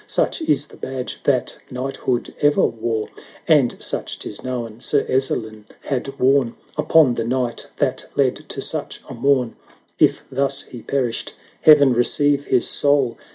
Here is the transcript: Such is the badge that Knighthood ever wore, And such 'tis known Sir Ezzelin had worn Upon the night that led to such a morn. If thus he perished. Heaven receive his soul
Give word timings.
Such 0.07 0.41
is 0.41 0.65
the 0.65 0.77
badge 0.77 1.19
that 1.25 1.59
Knighthood 1.69 2.33
ever 2.41 2.65
wore, 2.65 3.07
And 3.47 3.75
such 3.79 4.17
'tis 4.17 4.43
known 4.43 4.81
Sir 4.81 5.05
Ezzelin 5.07 5.65
had 5.81 6.17
worn 6.19 6.55
Upon 6.75 7.13
the 7.13 7.23
night 7.23 7.67
that 7.77 8.07
led 8.15 8.35
to 8.37 8.61
such 8.63 9.01
a 9.07 9.13
morn. 9.13 9.57
If 9.99 10.23
thus 10.31 10.63
he 10.63 10.81
perished. 10.81 11.33
Heaven 11.61 11.93
receive 11.93 12.45
his 12.45 12.67
soul 12.67 13.19